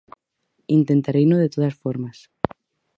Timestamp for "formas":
1.81-2.17